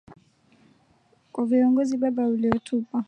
kwa 1.31 1.45
viongozi 1.45 1.97
Baba 1.97 2.27
uliotupa. 2.27 2.99